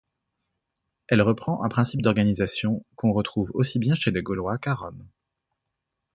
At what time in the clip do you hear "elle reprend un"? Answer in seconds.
1.09-1.69